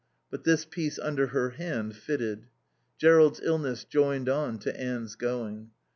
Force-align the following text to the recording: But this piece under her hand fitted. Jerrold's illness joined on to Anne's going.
But 0.31 0.45
this 0.45 0.65
piece 0.65 0.97
under 0.97 1.27
her 1.27 1.51
hand 1.51 1.95
fitted. 1.95 2.47
Jerrold's 2.97 3.39
illness 3.39 3.83
joined 3.83 4.29
on 4.29 4.57
to 4.61 4.75
Anne's 4.75 5.13
going. 5.13 5.69